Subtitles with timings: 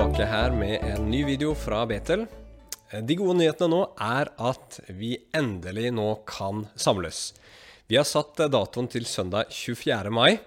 [0.00, 2.22] tilbake her med en ny video fra Betel.
[3.02, 7.34] De gode nyhetene nå er at vi endelig nå kan samles.
[7.84, 10.08] Vi har satt datoen til søndag 24.
[10.08, 10.38] mai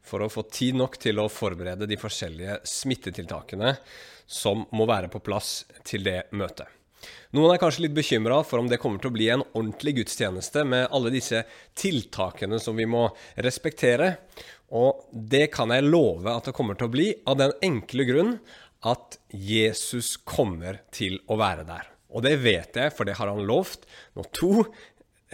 [0.00, 3.74] for å få tid nok til å forberede de forskjellige smittetiltakene
[4.24, 6.64] som må være på plass til det møtet.
[7.36, 10.64] Noen er kanskje litt bekymra for om det kommer til å bli en ordentlig gudstjeneste
[10.64, 11.44] med alle disse
[11.76, 14.14] tiltakene som vi må respektere.
[14.74, 18.32] Og det kan jeg love at det kommer til å bli, av den enkle grunn
[18.84, 21.88] at Jesus kommer til å være der.
[22.14, 23.88] Og det vet jeg, for det har han lovt.
[24.14, 24.52] Når to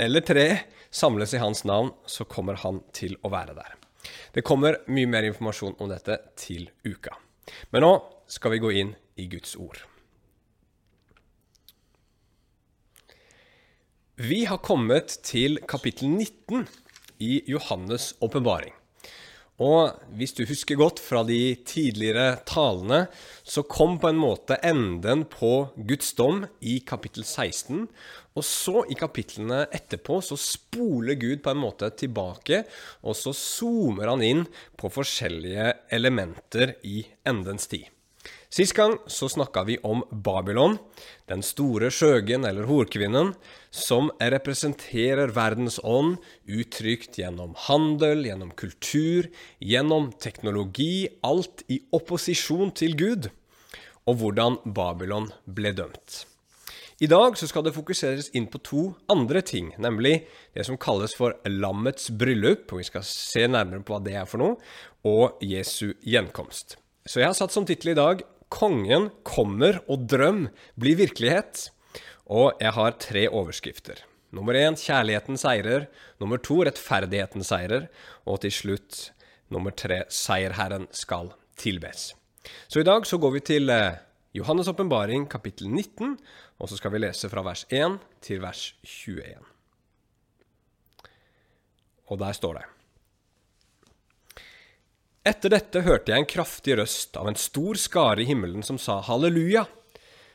[0.01, 0.47] eller tre
[0.91, 3.77] samles i hans navn, så kommer han til å være der.
[4.33, 7.13] Det kommer mye mer informasjon om dette til uka.
[7.75, 7.93] Men nå
[8.31, 9.83] skal vi gå inn i Guds ord.
[14.21, 16.67] Vi har kommet til kapittel 19
[17.25, 18.75] i Johannes' åpenbaring.
[19.61, 23.03] Og hvis du husker godt fra de tidligere talene,
[23.45, 27.85] så kom på en måte enden på Guds dom i kapittel 16.
[28.41, 32.65] Og så, i kapitlene etterpå, så spoler Gud på en måte tilbake,
[33.05, 34.45] og så zoomer han inn
[34.81, 37.91] på forskjellige elementer i endens tid.
[38.51, 40.73] Sist gang så snakka vi om Babylon,
[41.31, 43.29] den store skjøgen eller horkvinnen,
[43.71, 46.17] som representerer verdens ånd,
[46.51, 49.29] uttrykt gjennom handel, gjennom kultur,
[49.63, 53.29] gjennom teknologi, alt i opposisjon til Gud,
[54.11, 56.25] og hvordan Babylon ble dømt.
[57.01, 58.83] I dag så skal det fokuseres inn på to
[59.15, 60.25] andre ting, nemlig
[60.59, 64.27] det som kalles for lammets bryllup, og vi skal se nærmere på hva det er
[64.27, 64.59] for noe,
[65.07, 66.81] og Jesu gjenkomst.
[67.07, 70.49] Så jeg har satt som tittel i dag 'Kongen kommer og drøm
[70.79, 71.71] blir virkelighet'.
[72.27, 74.03] Og jeg har tre overskrifter.
[74.33, 75.89] Nummer én kjærligheten seirer.
[76.21, 77.89] Nummer to rettferdigheten seirer.
[78.27, 79.13] Og til slutt
[79.51, 82.15] nummer tre seierherren skal tilbes.
[82.69, 83.99] Så i dag så går vi til eh,
[84.35, 86.19] Johannes' åpenbaring kapittel 19,
[86.59, 89.35] og så skal vi lese fra vers 1 til vers 21.
[92.07, 92.80] Og der står det
[95.27, 99.01] etter dette hørte jeg en kraftig røst av en stor skare i himmelen som sa
[99.05, 99.67] halleluja.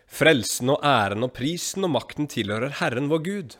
[0.05, 3.55] Frelsen og æren og prisen og makten tilhører Herren vår Gud.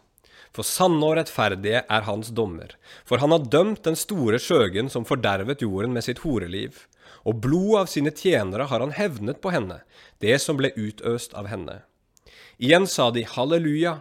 [0.56, 2.76] For sanne og rettferdige er hans dommer.
[3.04, 6.86] For han har dømt den store skjøgen som fordervet jorden med sitt horeliv.
[7.26, 9.82] Og blodet av sine tjenere har han hevnet på henne,
[10.22, 11.82] det som ble utøst av henne.
[12.62, 13.98] Igjen sa de halleluja.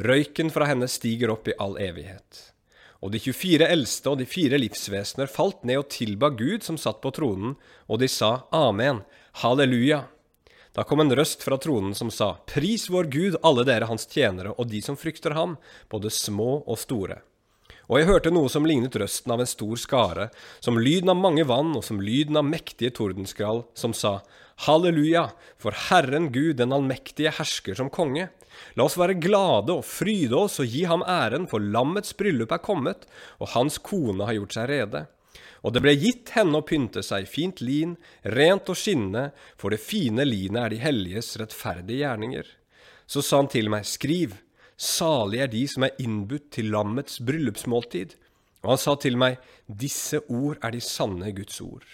[0.00, 2.51] Røyken fra henne stiger opp i all evighet.
[3.02, 7.00] Og de 24 eldste og de fire livsvesener falt ned og tilba Gud som satt
[7.02, 7.56] på tronen,
[7.90, 9.02] og de sa Amen,
[9.42, 10.04] halleluja.
[10.72, 14.54] Da kom en røst fra tronen som sa, Pris vår Gud, alle dere hans tjenere
[14.54, 15.58] og de som frykter ham,
[15.92, 17.18] både små og store.
[17.90, 20.28] Og jeg hørte noe som lignet røsten av en stor skare,
[20.64, 24.20] som lyden av mange vann og som lyden av mektige tordenskrall, som sa,
[24.66, 28.28] Halleluja, for Herren Gud, den allmektige, hersker som konge.
[28.76, 32.62] La oss være glade og fryde oss og gi ham æren, for lammets bryllup er
[32.62, 33.06] kommet,
[33.40, 35.06] og hans kone har gjort seg rede.
[35.62, 37.94] Og det ble gitt henne å pynte seg fint lin,
[38.26, 42.48] rent og skinnende, for det fine linet er de helliges rettferdige gjerninger.
[43.06, 44.34] Så sa han til meg, skriv,
[44.76, 48.16] salig er de som er innbudt til lammets bryllupsmåltid.
[48.62, 51.86] Og han sa til meg, disse ord er de sanne Guds ord.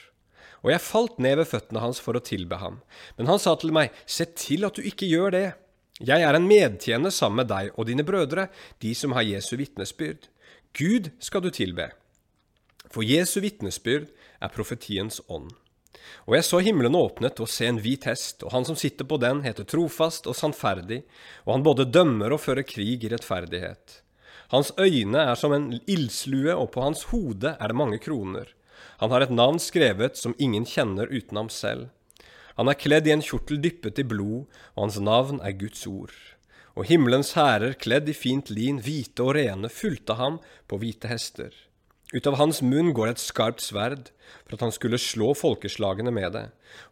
[0.65, 2.81] Og jeg falt ned ved føttene hans for å tilbe ham.
[3.19, 5.47] Men han sa til meg, se til at du ikke gjør det.
[5.99, 8.49] Jeg er en medtjener sammen med deg og dine brødre,
[8.83, 10.29] de som har Jesu vitnesbyrd.
[10.79, 11.91] Gud skal du tilbe.
[12.91, 14.11] For Jesu vitnesbyrd
[14.41, 15.51] er profetiens ånd.
[16.29, 19.19] Og jeg så himmelen åpnet og se en hvit hest, og han som sitter på
[19.21, 21.03] den, heter trofast og sannferdig,
[21.45, 24.03] og han både dømmer og fører krig i rettferdighet.
[24.53, 28.55] Hans øyne er som en ildslue, og på hans hode er det mange kroner.
[28.99, 31.89] Han har et navn skrevet som ingen kjenner uten ham selv.
[32.59, 36.15] Han er kledd i en kjortel dyppet i blod, og hans navn er Guds ord.
[36.75, 41.55] Og himmelens hærer, kledd i fint lin, hvite og rene, fulgte ham på hvite hester.
[42.11, 44.09] Ut av hans munn går et skarpt sverd,
[44.47, 46.47] for at han skulle slå folkeslagene med det,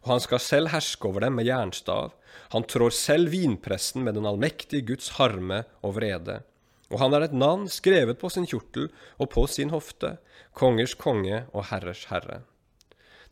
[0.05, 2.13] og han skal selv herske over dem med jernstav.
[2.53, 6.43] Han trår selv vinpressen med den allmektige Guds harme og vrede.
[6.91, 8.87] Og han har et navn skrevet på sin kjortel
[9.17, 10.15] og på sin hofte,
[10.55, 12.41] kongers konge og herrers herre.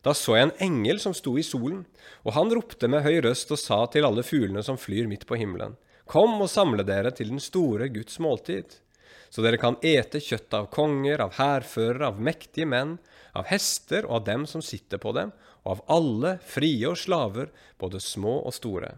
[0.04, 1.82] Da så jeg en engel som sto i solen,
[2.22, 5.38] og han ropte med høy røst og sa til alle fuglene som flyr midt på
[5.40, 5.74] himmelen,
[6.06, 8.76] Kom og samle dere til den store Guds måltid,
[9.30, 12.92] så dere kan ete kjøtt av konger, av hærførere, av mektige menn,
[13.34, 15.32] av hester og av dem som sitter på dem,
[15.66, 17.50] og av alle, frie og slaver,
[17.82, 18.94] både små og store.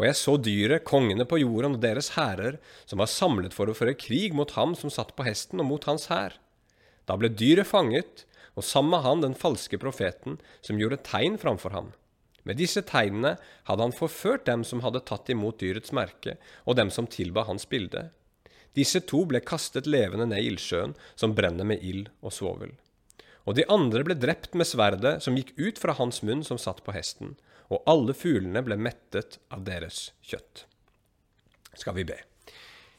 [0.00, 2.56] Og jeg så dyret, kongene på jorden og deres hærer,
[2.88, 5.88] som var samlet for å føre krig mot ham som satt på hesten, og mot
[5.88, 6.38] hans hær.
[7.08, 8.24] Da ble dyret fanget,
[8.56, 11.92] og sammen med han den falske profeten som gjorde tegn framfor ham.
[12.48, 13.36] Med disse tegnene
[13.68, 16.36] hadde han forført dem som hadde tatt imot dyrets merke,
[16.66, 18.08] og dem som tilba hans bilde.
[18.76, 22.72] Disse to ble kastet levende ned i ildsjøen, som brenner med ild og svovel.
[23.46, 26.82] Og de andre ble drept med sverdet som gikk ut fra hans munn som satt
[26.86, 27.34] på hesten,
[27.72, 30.66] og alle fuglene ble mettet av deres kjøtt.
[31.78, 32.20] Skal vi be.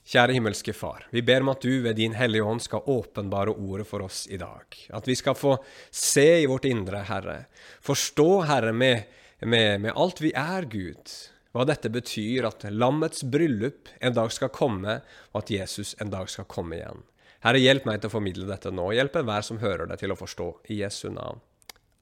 [0.04, 3.86] Kjære himmelske Far, vi ber om at du ved Din Hellige Ånd skal åpenbare ordet
[3.88, 4.76] for oss i dag.
[4.92, 5.56] At vi skal få
[5.88, 7.46] se i vårt indre, Herre.
[7.86, 9.06] Forstå, Herre, med
[9.46, 11.12] med, med alt vi er, Gud,
[11.54, 15.02] hva dette betyr at lammets bryllup en dag skal komme,
[15.34, 17.04] og at Jesus en dag skal komme igjen.
[17.44, 18.88] Herre, hjelp meg til å formidle dette nå.
[18.96, 20.50] Hjelp enhver som hører det, til å forstå.
[20.72, 21.44] I Jesu navn.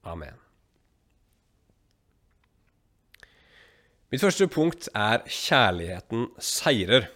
[0.06, 0.38] Amen.
[4.12, 7.06] Mitt første punkt er 'kjærligheten seirer'.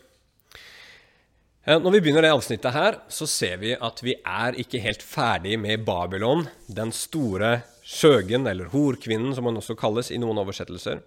[1.66, 5.58] Når vi begynner det avsnittet her, så ser vi at vi er ikke helt ferdig
[5.60, 11.02] med Babylon, den store skjøgen, eller horkvinnen, som han også kalles i noen oversettelser.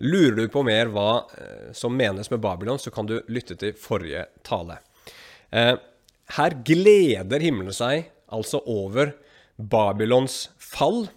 [0.00, 3.74] Lurer du på mer hva eh, som menes med Babylon, så kan du lytte til
[3.76, 4.78] forrige tale.
[5.52, 5.76] Eh,
[6.38, 9.12] her gleder himmelen seg altså over
[9.58, 11.10] Babylons fall.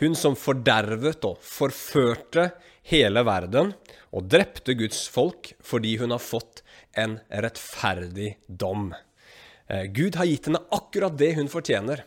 [0.00, 2.50] Hun som fordervet og forførte
[2.88, 3.74] hele verden
[4.14, 6.62] og drepte Guds folk fordi hun har fått
[6.98, 8.92] en rettferdig dom.
[9.68, 12.06] Eh, Gud har gitt henne akkurat det hun fortjener.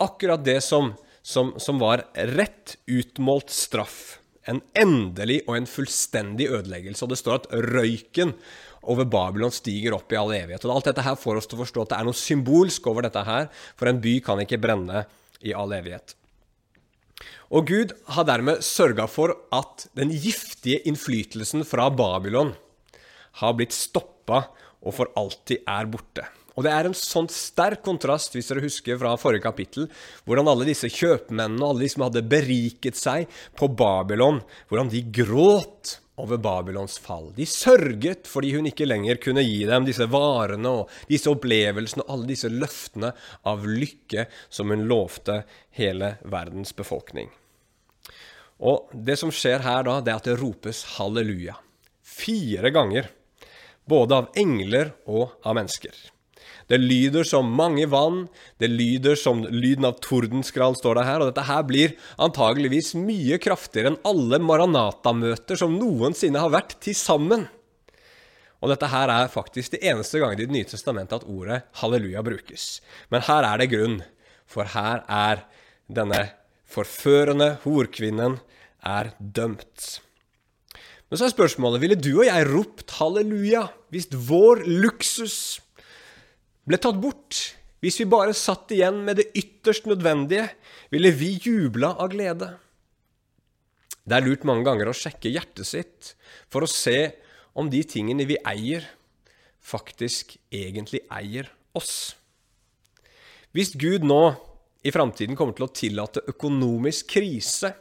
[0.00, 4.18] Akkurat det som som, som var rett utmålt straff.
[4.42, 7.04] En endelig og en fullstendig ødeleggelse.
[7.04, 8.34] Og det står at røyken
[8.80, 10.64] over Babylon stiger opp i all evighet.
[10.64, 13.06] Og Alt dette her får oss til å forstå at det er noe symbolsk over
[13.06, 15.04] dette her, for en by kan ikke brenne
[15.44, 16.16] i all evighet.
[17.50, 22.54] Og Gud har dermed sørga for at den giftige innflytelsen fra Babylon
[23.40, 24.44] har blitt stoppa
[24.80, 26.24] og for alltid er borte.
[26.58, 29.86] Og det er en sånn sterk kontrast, hvis dere husker fra forrige kapittel,
[30.26, 35.04] hvordan alle disse kjøpmennene og alle de som hadde beriket seg på Babylon, hvordan de
[35.20, 37.30] gråt over Babylons fall.
[37.36, 42.14] De sørget fordi hun ikke lenger kunne gi dem disse varene og disse opplevelsene og
[42.14, 43.12] alle disse løftene
[43.50, 45.42] av lykke som hun lovte
[45.78, 47.30] hele verdens befolkning.
[48.60, 51.56] Og det som skjer her da, det er at det ropes halleluja.
[52.04, 53.08] Fire ganger.
[53.88, 55.94] Både av engler og av mennesker.
[56.70, 58.28] Det lyder som mange vann,
[58.62, 61.22] det lyder som lyden av tordenskrall, står det her.
[61.22, 66.94] Og dette her blir antageligvis mye kraftigere enn alle Maranata-møter som noensinne har vært til
[66.94, 67.48] sammen.
[68.60, 72.22] Og dette her er faktisk det eneste gangen i Det nye testamentet at ordet halleluja
[72.22, 72.80] brukes.
[73.10, 74.02] Men her er det grunn,
[74.46, 75.42] for her er
[75.90, 76.28] denne
[76.70, 78.38] forførende horkvinnen
[78.86, 79.98] er dømt.
[81.10, 85.58] Men så er spørsmålet ville du og jeg ropt halleluja hvis vår luksus
[86.70, 87.38] ble tatt bort.
[87.80, 90.46] Hvis vi bare satt igjen med det ytterst nødvendige,
[90.92, 92.52] ville vi jubla av glede.
[94.04, 96.12] Det er lurt mange ganger å sjekke hjertet sitt
[96.52, 97.12] for å se
[97.58, 98.84] om de tingene vi eier,
[99.60, 102.14] faktisk egentlig eier oss.
[103.56, 104.22] Hvis Gud nå
[104.86, 107.72] i framtiden kommer til å tillate økonomisk krise,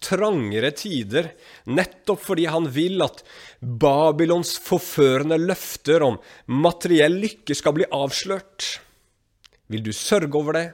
[0.00, 1.30] trangere tider,
[1.68, 3.22] nettopp fordi han vil at
[3.60, 6.18] Babylons forførende løfter om
[6.48, 8.78] materiell lykke skal bli avslørt.
[9.70, 10.66] Vil du sørge over det,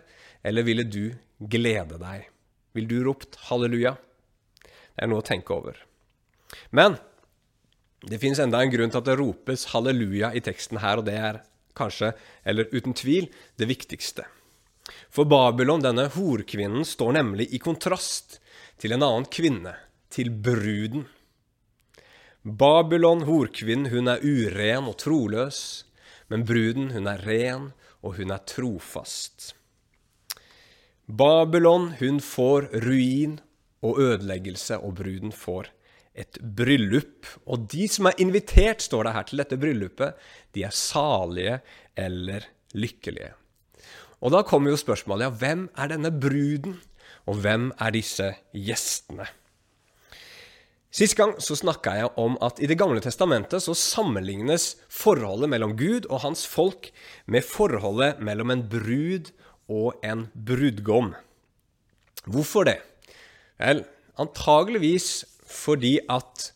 [0.46, 2.30] eller ville du glede deg?
[2.76, 3.96] Vil du ropt halleluja?
[4.62, 5.76] Det er noe å tenke over.
[6.70, 6.96] Men
[8.06, 11.18] det fins enda en grunn til at det ropes halleluja i teksten her, og det
[11.18, 11.42] er
[11.76, 12.14] kanskje,
[12.46, 13.28] eller uten tvil,
[13.58, 14.24] det viktigste.
[15.10, 18.38] For Babylon, denne horkvinnen, står nemlig i kontrast
[18.80, 19.74] til en annen kvinne,
[20.12, 21.06] til bruden.
[22.46, 25.60] Babylon, horkvinnen, hun er uren og troløs,
[26.30, 27.70] men bruden, hun er ren,
[28.02, 29.54] og hun er trofast.
[31.06, 33.38] Babylon, hun får ruin
[33.86, 35.70] og ødeleggelse, og bruden får
[36.16, 37.28] et bryllup.
[37.46, 41.60] Og de som er invitert, står det her, til dette bryllupet, de er salige
[41.96, 43.34] eller lykkelige.
[44.24, 46.78] Og da kommer jo spørsmålet, ja, hvem er denne bruden?
[47.26, 49.26] Og hvem er disse gjestene?
[50.96, 55.74] Sist gang så snakka jeg om at i Det gamle testamentet så sammenlignes forholdet mellom
[55.76, 56.88] Gud og hans folk
[57.26, 59.28] med forholdet mellom en brud
[59.68, 61.12] og en brudgom.
[62.24, 62.78] Hvorfor det?
[63.60, 63.84] Vel,
[64.16, 66.50] antageligvis fordi at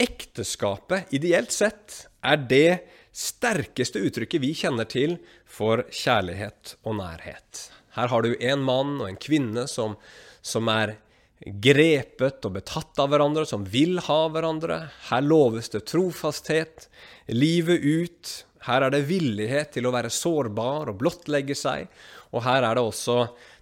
[0.00, 2.80] ekteskapet ideelt sett er det
[3.10, 5.18] sterkeste uttrykket vi kjenner til
[5.50, 7.66] for kjærlighet og nærhet.
[8.00, 9.96] Her har du en mann og en kvinne som,
[10.40, 10.96] som er
[11.40, 14.82] grepet og betatt av hverandre, som vil ha hverandre.
[15.10, 16.88] Her loves det trofasthet,
[17.32, 18.32] livet ut.
[18.66, 21.88] Her er det villighet til å være sårbar og blottlegge seg.
[22.32, 23.18] Og her er det også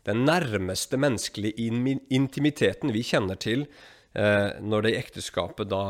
[0.08, 1.70] den nærmeste menneskelige
[2.14, 3.66] intimiteten vi kjenner til
[4.14, 5.82] eh, når det i ekteskapet da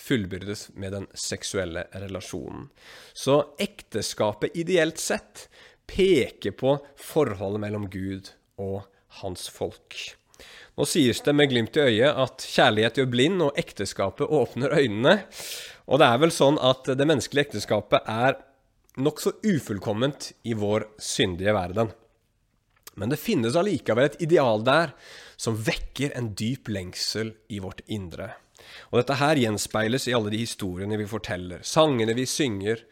[0.00, 2.68] fullbyrdes med den seksuelle relasjonen.
[3.12, 5.48] Så ekteskapet ideelt sett
[5.90, 8.84] peker på forholdet mellom Gud og
[9.20, 9.98] hans folk.
[10.78, 15.16] Nå sies det med glimt i øyet at kjærlighet gjør blind, og ekteskapet åpner øynene.
[15.90, 18.38] Og det er vel sånn at det menneskelige ekteskapet er
[19.00, 21.90] nokså ufullkomment i vår syndige verden.
[22.98, 24.94] Men det finnes allikevel et ideal der
[25.40, 28.32] som vekker en dyp lengsel i vårt indre.
[28.90, 32.82] Og dette her gjenspeiles i alle de historiene vi forteller, sangene vi synger,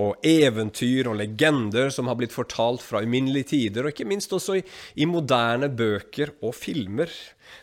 [0.00, 4.56] og eventyr og legender som har blitt fortalt fra uminnelige tider, og ikke minst også
[4.60, 4.62] i,
[4.96, 7.12] i, moderne bøker og filmer.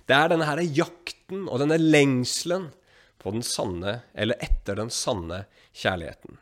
[0.06, 2.70] Det er denne her jakten og denne lengselen
[3.20, 5.44] på den sanne, eller etter den sanne
[5.76, 6.38] kjærligheten.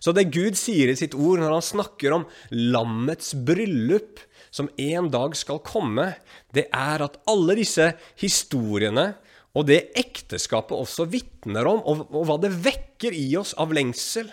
[0.00, 5.06] Så det Gud sier i sitt ord når han snakker om lammets bryllup, som en
[5.12, 6.08] dag skal komme,
[6.56, 9.12] det er at alle disse historiene
[9.54, 14.30] og det ekteskapet også vitner om, og, og hva det vekker i oss av lengsel,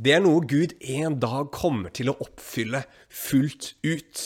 [0.00, 4.22] det er noe Gud en dag kommer til å oppfylle fullt ut.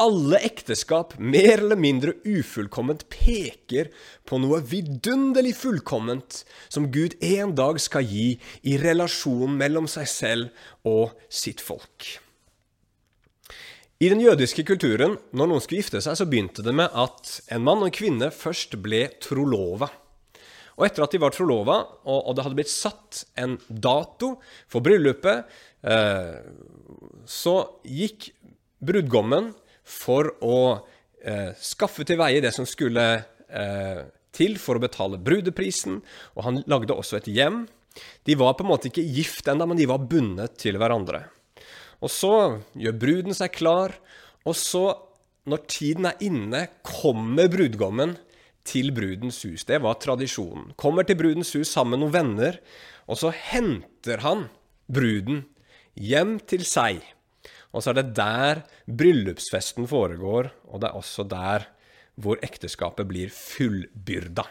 [0.00, 3.90] Alle ekteskap, mer eller mindre ufullkomment, peker
[4.26, 6.40] på noe vidunderlig fullkomment
[6.72, 12.14] som Gud en dag skal gi i relasjonen mellom seg selv og sitt folk.
[14.02, 17.62] I den jødiske kulturen, når noen skulle gifte seg, så begynte det med at en
[17.62, 19.92] mann og en kvinne først ble trolova.
[20.82, 21.76] Og etter at de var trolova,
[22.10, 24.32] og, og det hadde blitt satt en dato
[24.66, 25.44] for bryllupet,
[25.86, 26.40] eh,
[27.22, 27.52] så
[27.86, 28.32] gikk
[28.82, 29.52] brudgommen
[29.86, 30.56] for å
[31.22, 34.00] eh, skaffe til veie det som skulle eh,
[34.34, 36.00] til for å betale brudeprisen,
[36.34, 37.62] og han lagde også et hjem.
[38.26, 41.28] De var på en måte ikke gift ennå, men de var bundet til hverandre.
[42.02, 42.34] Og så
[42.74, 43.94] gjør bruden seg klar,
[44.42, 44.88] og så,
[45.46, 48.18] når tiden er inne, kommer brudgommen
[48.68, 49.66] til brudens hus.
[49.68, 50.72] Det var tradisjonen.
[50.78, 52.60] Kommer til brudens hus sammen med noen venner,
[53.10, 54.46] og så henter han
[54.92, 55.44] bruden
[55.98, 57.02] hjem til seg.
[57.72, 61.68] Og så er det der bryllupsfesten foregår, og det er også der
[62.20, 64.44] hvor ekteskapet blir fullbyrda.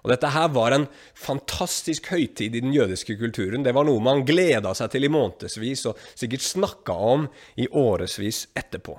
[0.00, 3.64] Og Dette her var en fantastisk høytid i den jødiske kulturen.
[3.64, 7.26] Det var noe man gleda seg til i månedsvis, og sikkert snakka om
[7.60, 8.96] i årevis etterpå.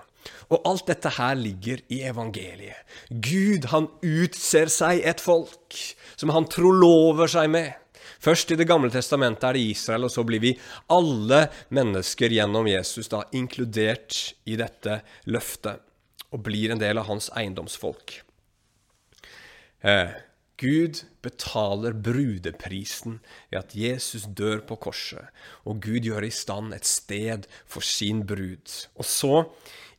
[0.52, 2.80] Og alt dette her ligger i evangeliet.
[3.10, 5.78] Gud, han utser seg et folk
[6.16, 7.78] som han trolover seg med.
[8.22, 10.52] Først i Det gamle testamentet er det Israel, og så blir vi
[10.94, 15.82] alle mennesker gjennom Jesus da inkludert i dette løftet
[16.32, 18.22] og blir en del av hans eiendomsfolk.
[19.82, 20.14] Eh,
[20.62, 23.18] Gud betaler brudeprisen
[23.50, 25.32] ved at Jesus dør på korset,
[25.66, 28.70] og Gud gjør i stand et sted for sin brud.
[28.94, 29.48] Og så,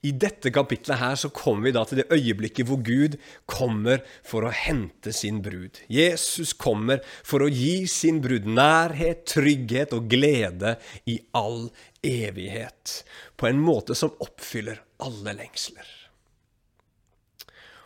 [0.02, 3.16] i dette kapitlet her, så kommer vi da til det øyeblikket hvor Gud
[3.50, 5.78] kommer for å hente sin brud.
[5.87, 11.68] Jesus kommer for å gi sin brud nærhet, trygghet og glede i all
[12.02, 13.02] evighet,
[13.38, 16.01] på en måte som oppfyller alle lengsler.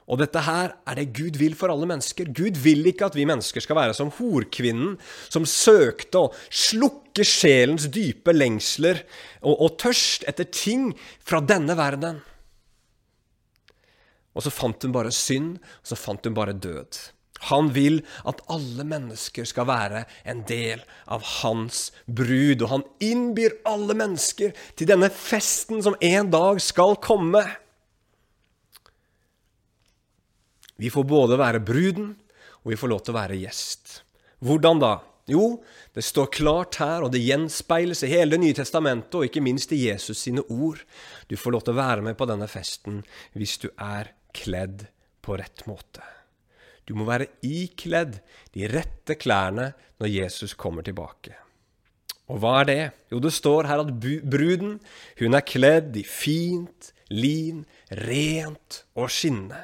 [0.07, 2.31] Og dette her er det Gud vil for alle mennesker.
[2.31, 4.95] Gud vil ikke at vi mennesker skal være som horkvinnen
[5.27, 9.03] som søkte å slukke sjelens dype lengsler
[9.43, 10.93] og, og tørst etter ting
[11.27, 12.23] fra denne verden.
[14.37, 16.99] Og så fant hun bare synd, og så fant hun bare død.
[17.51, 20.83] Han vil at alle mennesker skal være en del
[21.13, 26.97] av hans brud, og han innbyr alle mennesker til denne festen som en dag skal
[27.05, 27.45] komme.
[30.77, 32.15] Vi får både være bruden,
[32.65, 34.01] og vi får lov til å være gjest.
[34.45, 34.95] Hvordan da?
[35.27, 35.59] Jo,
[35.97, 39.73] det står klart her, og det gjenspeiles i hele Det nye testamentet, og ikke minst
[39.75, 40.85] i Jesus sine ord.
[41.27, 43.01] Du får lov til å være med på denne festen
[43.35, 44.87] hvis du er kledd
[45.27, 46.05] på rett måte.
[46.87, 48.21] Du må være ikledd
[48.55, 51.35] de rette klærne når Jesus kommer tilbake.
[52.31, 52.83] Og hva er det?
[53.11, 54.79] Jo, det står her at bruden,
[55.19, 59.63] hun er kledd i fint lin, rent og skinne.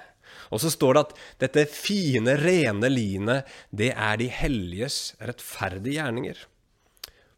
[0.52, 1.12] Og så står det at
[1.46, 6.44] dette fine, rene linet, det er de helliges rettferdige gjerninger.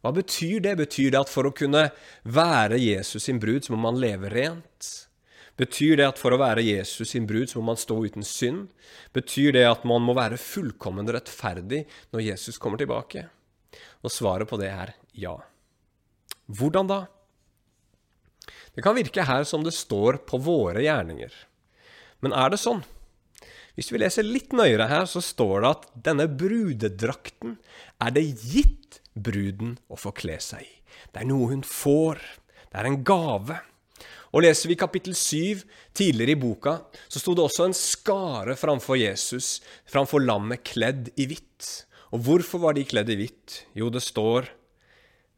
[0.03, 0.75] Hva betyr det?
[0.77, 1.87] Betyr det at for å kunne
[2.27, 4.91] være Jesus sin brud, så må man leve rent?
[5.57, 8.67] Betyr det at for å være Jesus sin brud, så må man stå uten synd?
[9.15, 13.25] Betyr det at man må være fullkommen rettferdig når Jesus kommer tilbake?
[14.03, 15.37] Og svaret på det er ja.
[16.51, 16.99] Hvordan da?
[18.75, 21.31] Det kan virke her som det står på våre gjerninger.
[22.19, 22.83] Men er det sånn?
[23.75, 27.57] Hvis vi leser litt nøyere her, så står det at denne brudedrakten
[28.03, 30.73] er det gitt bruden å få kle seg i.
[31.11, 32.21] Det er noe hun får.
[32.71, 33.59] Det er en gave.
[34.35, 35.63] Og Leser vi kapittel 7
[35.95, 41.27] tidligere i boka, så sto det også en skare framfor Jesus, framfor lammet, kledd i
[41.31, 41.69] hvitt.
[42.11, 43.61] Og hvorfor var de kledd i hvitt?
[43.75, 44.51] Jo, det står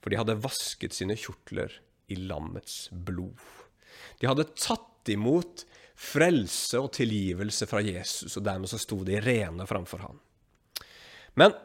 [0.07, 1.73] for de hadde vasket sine kjortler
[2.07, 3.35] i lammets blod.
[4.21, 5.65] De hadde tatt imot
[5.97, 10.19] frelse og tilgivelse fra Jesus, og dermed så sto de rene framfor ham.
[11.37, 11.55] Men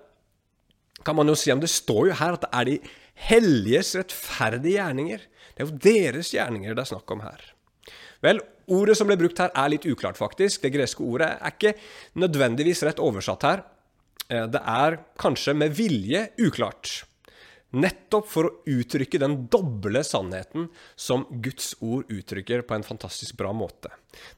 [1.05, 2.79] kan man jo si om det står jo her at det er de
[3.29, 5.27] helliges rettferdige gjerninger.
[5.53, 7.45] Det er jo deres gjerninger det er snakk om her.
[8.23, 10.63] Vel, ordet som ble brukt her, er litt uklart, faktisk.
[10.63, 11.75] Det greske ordet er ikke
[12.23, 13.65] nødvendigvis rett oversatt her.
[14.29, 17.03] Eh, det er kanskje med vilje uklart.
[17.73, 20.67] Nettopp for å uttrykke den doble sannheten
[20.99, 23.89] som Guds ord uttrykker på en fantastisk bra måte.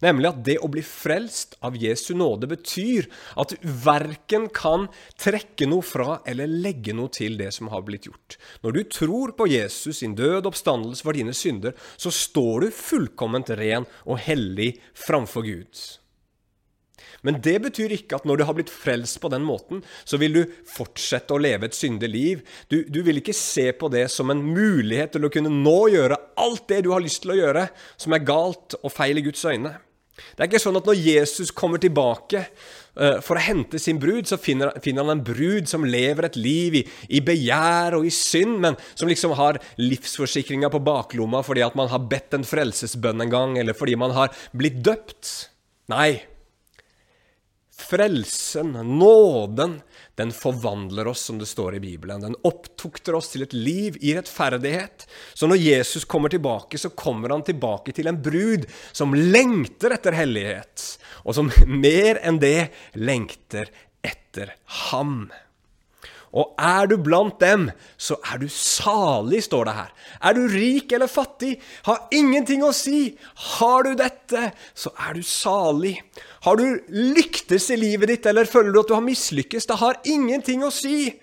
[0.04, 3.08] Nemlig at det å bli frelst av Jesu nåde betyr
[3.40, 4.86] at du verken kan
[5.18, 8.38] trekke noe fra eller legge noe til det som har blitt gjort.
[8.62, 13.50] Når du tror på Jesus sin død oppstandelse for dine synder, så står du fullkomment
[13.58, 15.84] ren og hellig framfor Gud.
[17.24, 20.36] Men det betyr ikke at når du har blitt frelst på den måten, så vil
[20.36, 22.44] du fortsette å leve et syndig liv.
[22.68, 26.20] Du, du, vil ikke se på det som en mulighet til å kunne nå gjøre
[26.40, 27.66] alt det du har lyst til å gjøre,
[27.96, 29.76] som er galt og feil i Guds øyne.
[30.14, 34.28] Det er ikke sånn at når Jesus kommer tilbake uh, for å hente sin brud,
[34.30, 38.12] så finner, finner, han en brud som lever et liv i, i, begjær og i
[38.14, 43.26] synd, men som liksom har livsforsikringa på baklomma fordi at man har bedt en frelsesbønn
[43.26, 45.32] en gang, eller fordi man har blitt døpt.
[45.90, 46.22] Nei,
[47.76, 49.80] Frelsen, nåden,
[50.14, 52.20] den forvandler oss, som det står i Bibelen.
[52.22, 55.06] Den opptukter oss til et liv i rettferdighet.
[55.34, 60.14] Så når Jesus kommer tilbake, så kommer han tilbake til en brud som lengter etter
[60.14, 60.86] hellighet,
[61.26, 63.72] og som mer enn det lengter
[64.06, 64.54] etter
[64.86, 65.26] ham.
[66.34, 69.92] Og er du blant dem, så er du salig, står det her.
[70.18, 71.52] Er du rik eller fattig,
[71.86, 73.14] har ingenting å si.
[73.54, 75.94] Har du dette, så er du salig.
[76.42, 80.00] Har du lyktes i livet ditt, eller føler du at du har mislykkes, det har
[80.10, 81.14] ingenting å si.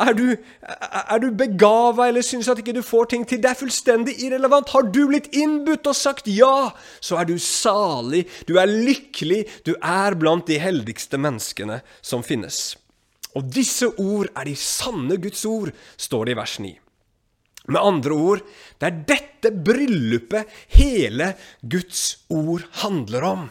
[0.00, 0.30] Er du,
[0.64, 3.42] er du begava eller syns at ikke du får ting til?
[3.42, 4.70] Det er fullstendig irrelevant.
[4.72, 6.70] Har du blitt innbudt og sagt ja,
[7.04, 12.78] så er du salig, du er lykkelig, du er blant de heldigste menneskene som finnes.
[13.34, 16.72] Og disse ord er de sanne Guds ord, står det i vers 9.
[17.74, 18.42] Med andre ord,
[18.78, 23.46] det er dette bryllupet hele Guds ord handler om.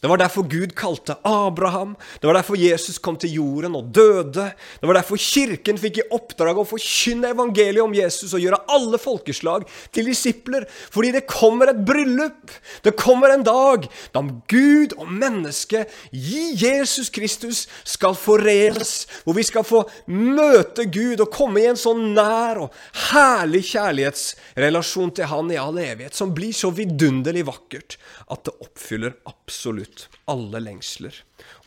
[0.00, 1.96] Det var derfor Gud kalte Abraham.
[2.20, 4.50] Det var derfor Jesus kom til jorden og døde.
[4.80, 9.00] Det var derfor Kirken fikk i oppdrag å forkynne evangeliet om Jesus og gjøre alle
[9.02, 10.68] folkeslag til disipler.
[10.68, 12.54] Fordi det kommer et bryllup.
[12.84, 19.06] Det kommer en dag da Gud og mennesket i Jesus Kristus skal forenes.
[19.24, 25.14] Hvor vi skal få møte Gud og komme i en sånn nær og herlig kjærlighetsrelasjon
[25.16, 27.98] til Han i all evighet, som blir så vidunderlig vakkert
[28.32, 31.14] at det oppfyller absolutt ut alle lengsler.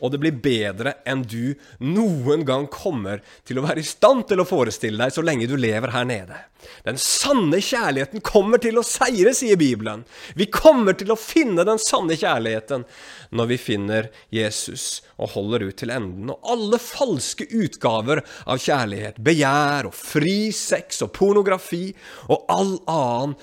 [0.02, 4.42] Og det blir bedre enn du noen gang kommer til å være i stand til
[4.42, 6.38] å forestille deg så lenge du lever her nede.
[6.86, 10.04] Den sanne kjærligheten kommer til å seire, sier Bibelen.
[10.38, 12.84] Vi kommer til å finne den sanne kjærligheten
[13.34, 16.30] når vi finner Jesus og holder ut til enden.
[16.30, 21.88] Og alle falske utgaver av kjærlighet, begjær og fri sex og pornografi
[22.28, 23.36] og all annen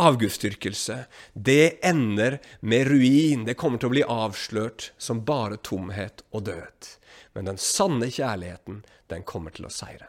[0.00, 3.44] avgudsdyrkelse, det ender med ruin.
[3.46, 6.90] Det kommer til å bli avslørt som bare tomhet og død.
[7.36, 8.82] Men den sanne kjærligheten,
[9.12, 10.08] den kommer til å seire.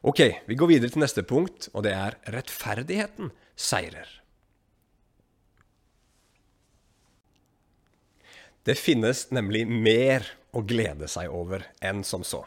[0.00, 4.08] Ok, vi går videre til neste punkt, og det er rettferdigheten seirer.
[8.64, 12.42] Det finnes nemlig mer å glede seg over enn som så.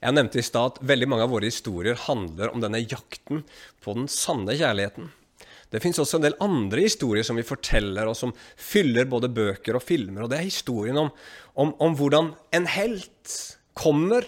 [0.00, 3.42] Jeg nevnte i stad at veldig mange av våre historier handler om denne jakten
[3.84, 5.10] på den sanne kjærligheten.
[5.68, 9.76] Det fins også en del andre historier som vi forteller, og som fyller både bøker
[9.76, 10.24] og filmer.
[10.24, 11.10] Og det er historien om,
[11.60, 13.34] om, om hvordan en helt
[13.78, 14.24] kommer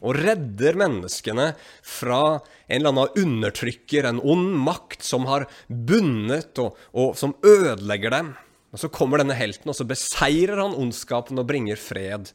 [0.00, 1.50] og redder menneskene
[1.84, 2.22] fra
[2.70, 8.32] en eller annen undertrykker, en ond makt som har bundet og, og som ødelegger dem.
[8.70, 12.30] Og Så kommer denne helten, og så beseirer han ondskapen og bringer fred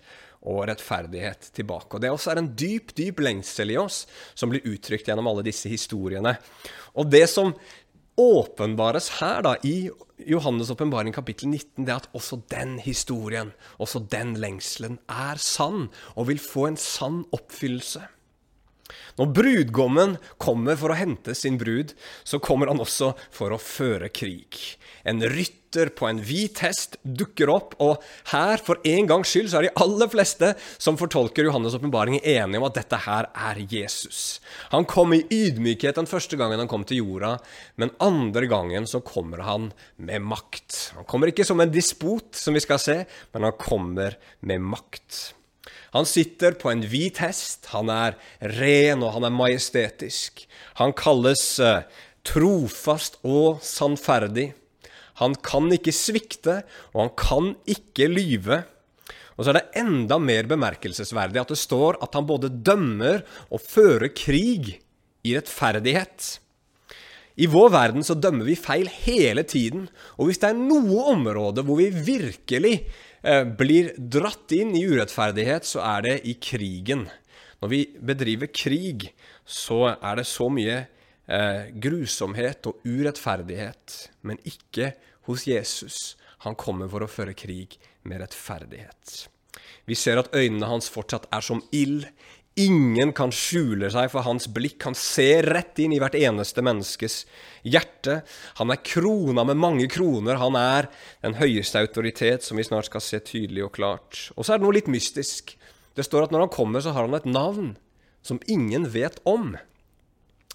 [0.45, 1.95] og rettferdighet tilbake.
[1.95, 4.03] Og Det også er en dyp, dyp lengsel i oss,
[4.35, 6.35] som blir uttrykt gjennom alle disse historiene.
[6.93, 7.55] Og det som
[8.17, 9.89] åpenbares her da, i
[10.23, 16.29] Johannes' åpenbaring kapittel 19, det at også den historien, også den lengselen, er sann og
[16.29, 18.05] vil få en sann oppfyllelse.
[19.19, 21.93] Når brudgommen kommer for å hente sin brud,
[22.23, 24.77] så kommer han også for å føre krig.
[25.05, 29.59] En rytter på en hvit hest dukker opp, og her, for en gangs skyld, så
[29.59, 34.39] er de aller fleste som fortolker Johannes' åpenbaring, enige om at dette her er Jesus.
[34.73, 37.35] Han kom i ydmykhet den første gangen han kom til jorda,
[37.81, 40.97] men andre gangen så kommer han med makt.
[40.99, 43.01] Han kommer ikke som en dispot, som vi skal se,
[43.35, 45.35] men han kommer med makt.
[45.95, 48.17] Han sitter på en hvit hest, han er
[48.57, 50.43] ren og han er majestetisk.
[50.81, 51.87] Han kalles uh,
[52.27, 54.49] trofast og sannferdig.
[55.21, 56.59] Han kan ikke svikte,
[56.91, 58.65] og han kan ikke lyve.
[59.39, 63.63] Og så er det enda mer bemerkelsesverdig at det står at han både dømmer og
[63.63, 64.75] fører krig
[65.23, 66.33] i rettferdighet.
[67.39, 69.87] I vår verden så dømmer vi feil hele tiden,
[70.19, 73.04] og hvis det er noe område hvor vi virkelig Eh,
[73.57, 77.07] blir dratt inn i urettferdighet, så er det i krigen.
[77.61, 79.07] Når vi bedriver krig,
[79.45, 84.91] så er det så mye eh, grusomhet og urettferdighet, men ikke
[85.29, 86.15] hos Jesus.
[86.45, 89.15] Han kommer for å føre krig med rettferdighet.
[89.89, 92.05] Vi ser at øynene hans fortsatt er som ild.
[92.55, 94.77] Ingen kan skjule seg for hans blikk.
[94.87, 97.25] Han ser rett inn i hvert eneste menneskes
[97.67, 98.21] hjerte.
[98.61, 100.39] Han er krona med mange kroner.
[100.39, 100.87] Han er
[101.25, 104.29] den høyeste autoritet, som vi snart skal se tydelig og klart.
[104.39, 105.57] Og så er det noe litt mystisk.
[105.99, 107.73] Det står at når han kommer, så har han et navn
[108.23, 109.57] som ingen vet om.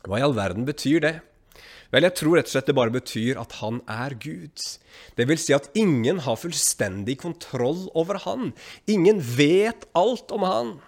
[0.09, 1.17] Hva i all verden betyr det?
[1.93, 4.63] Vel, jeg tror rett og slett det bare betyr at han er Gud.
[5.19, 8.55] Det vil si at ingen har fullstendig kontroll over han.
[8.89, 10.79] Ingen vet alt om han.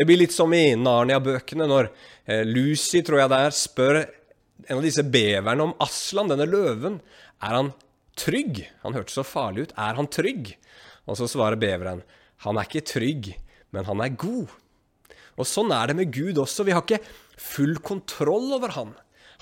[0.00, 1.90] Det blir litt som i Narnia-bøkene, når
[2.24, 6.96] eh, Lucy, tror jeg det er, spør en av disse beverne om Aslan, denne løven.
[7.44, 7.68] Er han
[8.16, 8.62] trygg?
[8.80, 9.74] Han hørtes så farlig ut.
[9.76, 10.54] Er han trygg?
[11.04, 12.00] Og så svarer beveren,
[12.46, 13.28] han er ikke trygg,
[13.76, 14.56] men han er god.
[15.36, 16.64] Og sånn er det med Gud også.
[16.64, 17.02] Vi har ikke
[17.36, 18.96] full kontroll over han.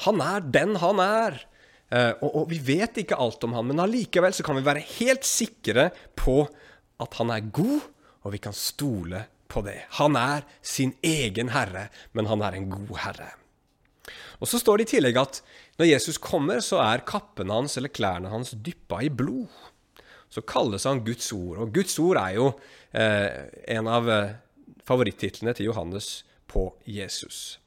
[0.08, 1.40] Han er den han er.
[1.86, 4.82] Eh, og, og, vi vet ikke alt om han, men allikevel så kan vi være
[4.98, 6.40] helt sikre på
[6.98, 7.92] at han er god,
[8.26, 9.80] og vi kan stole på det.
[9.98, 13.32] Han er sin egen herre, men han er en god herre.
[14.38, 15.40] Og Så står det i tillegg at
[15.78, 19.48] når Jesus kommer, så er kappene hans eller klærne hans dyppa i blod.
[20.28, 21.58] Så kalles han Guds ord.
[21.64, 22.50] Og Guds ord er jo
[22.92, 24.36] eh, en av eh,
[24.88, 27.58] favorittitlene til Johannes på Jesus.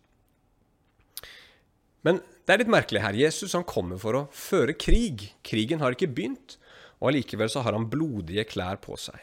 [2.05, 3.17] Men det er litt merkelig her.
[3.17, 5.29] Jesus han kommer for å føre krig.
[5.45, 6.57] Krigen har ikke begynt,
[6.99, 9.19] og allikevel så har han blodige klær på seg.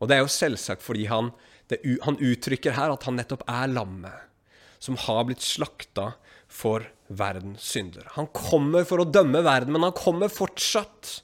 [0.00, 1.30] Og det er jo selvsagt fordi han
[1.70, 4.26] det, han uttrykker her at han nettopp er lammet
[4.80, 6.14] som har blitt slakta
[6.50, 8.06] for verdens synder.
[8.16, 11.20] Han kommer for å dømme verden, men han kommer fortsatt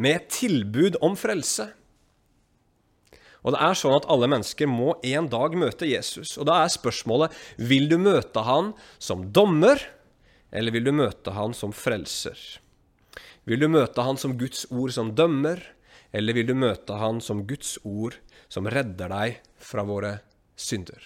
[0.00, 1.70] med tilbud om frelse.
[3.40, 6.36] Og det er sånn at Alle mennesker må en dag møte Jesus.
[6.36, 9.80] Og Da er spørsmålet vil du møte han som dommer,
[10.52, 12.36] eller vil du møte han som frelser?
[13.48, 15.62] Vil du møte han som Guds ord som dømmer,
[16.12, 18.18] eller vil du møte han som Guds ord
[18.50, 20.18] som redder deg fra våre
[20.58, 21.00] synder.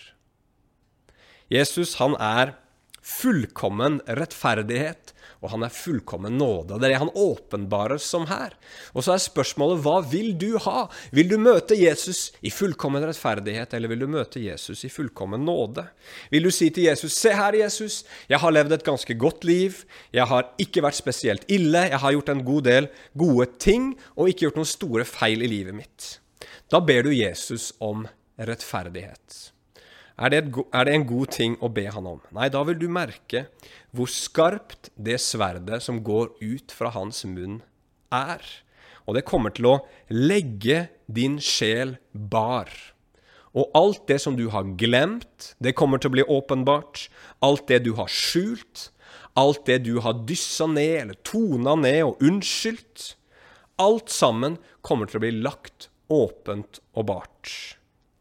[1.52, 2.56] Jesus han er
[3.04, 5.12] fullkommen rettferdighet,
[5.44, 6.78] og han er fullkommen nåde.
[6.78, 8.54] Det er det han åpenbarer som her.
[8.96, 10.86] Og så er spørsmålet hva vil du ha?
[11.12, 15.84] Vil du møte Jesus i fullkommen rettferdighet, eller vil du møte Jesus i fullkommen nåde?
[16.32, 19.84] Vil du si til Jesus, se her, Jesus, jeg har levd et ganske godt liv,
[20.16, 24.32] jeg har ikke vært spesielt ille, jeg har gjort en god del gode ting, og
[24.32, 26.14] ikke gjort noen store feil i livet mitt.
[26.74, 28.00] Da ber du Jesus om
[28.34, 29.34] rettferdighet.
[30.18, 32.18] Er det, et, er det, en god ting å be han om?
[32.34, 33.44] Nei, da vil du merke
[33.94, 37.60] hvor skarpt det sverdet som går ut fra hans munn,
[38.10, 38.42] er.
[39.06, 39.76] Og det kommer til å
[40.10, 42.72] legge din sjel bar.
[43.54, 47.06] Og alt det som du har glemt, det kommer til å bli åpenbart.
[47.38, 48.88] Alt det du har skjult,
[49.38, 53.12] alt det du har dyssa ned eller tona ned og unnskyldt.
[53.78, 57.52] Alt sammen kommer til å bli lagt åpent og bart.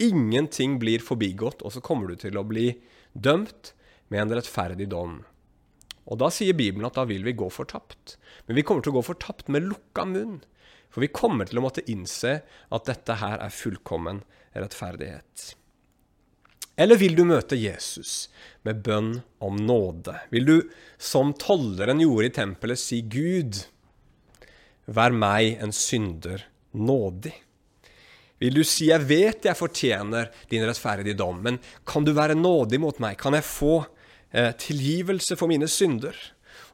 [0.03, 2.71] Ingenting blir forbigått, og så kommer du til å bli
[3.13, 3.73] dømt
[4.11, 5.21] med en rettferdig dom.
[6.03, 8.17] Og Da sier Bibelen at da vil vi gå fortapt.
[8.47, 10.41] Men vi kommer til å gå fortapt med lukka munn.
[10.91, 14.21] For vi kommer til å måtte innse at dette her er fullkommen
[14.53, 15.53] rettferdighet.
[16.75, 18.27] Eller vil du møte Jesus
[18.65, 20.15] med bønn om nåde?
[20.33, 20.55] Vil du,
[20.97, 23.61] som tolleren gjorde i tempelet, si Gud,
[24.85, 27.35] vær meg en synder nådig?
[28.43, 32.79] Vil du si 'jeg vet jeg fortjener din rettferdige dom', men kan du være nådig
[32.79, 33.17] mot meg?
[33.17, 33.85] Kan jeg få
[34.33, 36.11] eh, tilgivelse for mine synder?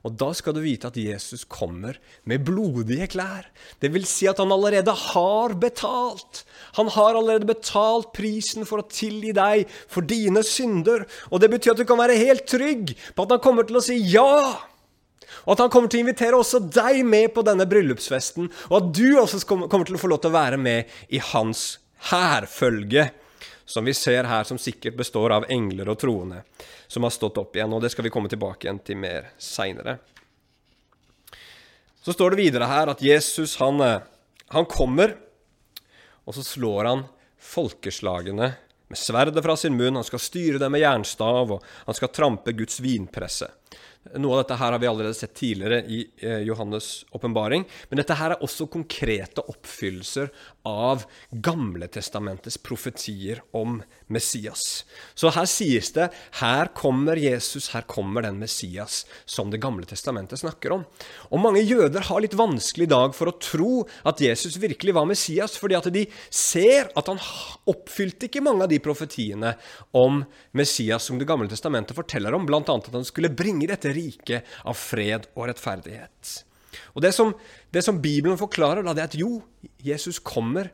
[0.08, 3.45] Og da skal du vite at Jesus kommer med blodige klær.
[3.79, 6.45] Det vil si at han allerede har betalt.
[6.79, 11.03] Han har allerede betalt prisen for å tilgi deg for dine synder.
[11.32, 13.84] Og det betyr at du kan være helt trygg på at han kommer til å
[13.84, 14.68] si ja.
[15.45, 18.91] Og at han kommer til å invitere også deg med på denne bryllupsfesten, og at
[18.95, 23.09] du også kommer til å få lov til å være med i hans hærfølge
[23.69, 26.41] som vi ser her, som sikkert består av engler og troende,
[26.89, 27.73] som har stått opp igjen.
[27.73, 29.99] og Det skal vi komme tilbake igjen til mer seinere.
[32.01, 34.01] Så står det videre her at Jesus han, eh,
[34.55, 35.13] han kommer,
[36.25, 37.05] og så slår han
[37.37, 38.55] folkeslagene
[38.89, 39.95] med sverdet fra sin munn.
[39.95, 43.51] Han skal styre dem med jernstav, og han skal trampe Guds vinpresse.
[44.15, 47.65] Noe av dette her har vi allerede sett tidligere i eh, Johannes' åpenbaring.
[47.89, 50.31] Men dette her er også konkrete oppfyllelser
[50.67, 54.83] av Gamletestamentets profetier om Messias.
[55.13, 60.41] Så her sies det her kommer Jesus, her kommer den Messias som Det gamle testamentet
[60.41, 60.85] snakker om.
[61.29, 65.07] Og mange jøder har litt vanskelig i dag for å tro at Jesus virkelig var
[65.09, 67.21] Messias, fordi at de ser at han
[67.69, 69.55] oppfylte ikke mange av de profetiene
[69.97, 70.23] om
[70.57, 72.61] Messias som Det gamle testamentet forteller om, bl.a.
[72.61, 76.37] at han skulle bringe dette rike av fred og rettferdighet.
[76.95, 77.33] Og Det som,
[77.73, 79.41] det som Bibelen forklarer, da, det er at jo,
[79.83, 80.71] Jesus kommer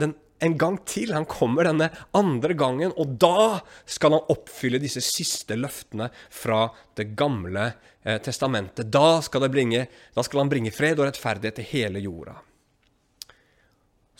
[0.00, 1.12] den, en gang til.
[1.14, 7.12] Han kommer denne andre gangen, og da skal han oppfylle disse siste løftene fra Det
[7.16, 7.70] gamle
[8.02, 8.90] eh, testamentet.
[8.92, 12.36] Da skal, bringe, da skal, han bringe fred og rettferdighet til hele jorda.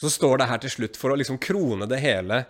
[0.00, 2.44] Så står det her til slutt, for å liksom krone det hele,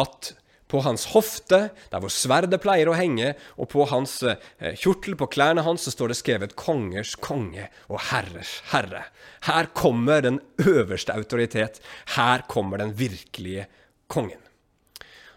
[0.00, 0.32] at
[0.74, 5.28] på hans hofte, der hvor sverdet pleier å henge, og på hans eh, kjortel, på
[5.30, 9.06] klærne hans, så står det skrevet 'Kongers konge og herrers herre'.
[9.46, 11.78] Her kommer den øverste autoritet.
[12.16, 13.68] Her kommer den virkelige
[14.10, 14.40] kongen.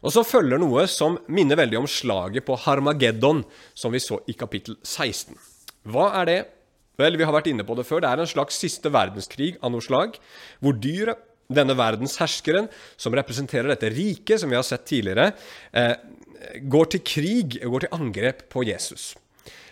[0.02, 4.36] Og så følger noe som minner veldig om slaget på Harmageddon, som vi så i
[4.38, 5.38] kapittel 16.
[5.90, 6.40] Hva er det?
[6.98, 8.02] Vel, vi har vært inne på det før.
[8.02, 10.18] Det er en slags siste verdenskrig av noe slag,
[10.62, 12.68] hvor dyret denne verdens herskeren,
[13.00, 15.32] som representerer dette riket, som vi har sett tidligere,
[15.72, 15.96] eh,
[16.62, 19.16] går til krig, går til angrep på Jesus.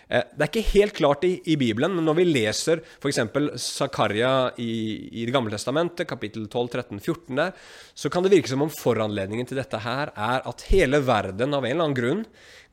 [0.08, 3.20] Eh, det er ikke helt klart i, i Bibelen, men når vi leser f.eks.
[3.62, 4.70] Zakaria i,
[5.10, 7.52] i, Det gamle testamentet, kapittel 12, 13, 14 der,
[7.94, 11.66] så kan det virke som om foranledningen til dette her er at hele verden av
[11.66, 12.24] en eller annen grunn